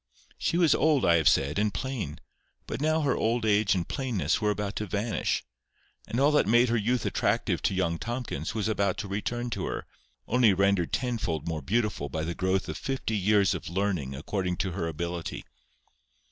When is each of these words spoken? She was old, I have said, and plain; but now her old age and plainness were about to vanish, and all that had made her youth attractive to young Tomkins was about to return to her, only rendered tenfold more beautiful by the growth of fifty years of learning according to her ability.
She 0.39 0.57
was 0.57 0.73
old, 0.73 1.05
I 1.05 1.17
have 1.17 1.29
said, 1.29 1.59
and 1.59 1.71
plain; 1.71 2.17
but 2.65 2.81
now 2.81 3.01
her 3.01 3.15
old 3.15 3.45
age 3.45 3.75
and 3.75 3.87
plainness 3.87 4.41
were 4.41 4.49
about 4.49 4.75
to 4.77 4.87
vanish, 4.87 5.43
and 6.07 6.19
all 6.19 6.31
that 6.31 6.47
had 6.47 6.51
made 6.51 6.69
her 6.69 6.75
youth 6.75 7.05
attractive 7.05 7.61
to 7.61 7.75
young 7.75 7.99
Tomkins 7.99 8.55
was 8.55 8.67
about 8.67 8.97
to 8.97 9.07
return 9.07 9.51
to 9.51 9.67
her, 9.67 9.85
only 10.27 10.55
rendered 10.55 10.91
tenfold 10.91 11.47
more 11.47 11.61
beautiful 11.61 12.09
by 12.09 12.23
the 12.23 12.33
growth 12.33 12.67
of 12.67 12.79
fifty 12.79 13.15
years 13.15 13.53
of 13.53 13.69
learning 13.69 14.15
according 14.15 14.57
to 14.57 14.71
her 14.71 14.87
ability. 14.87 15.45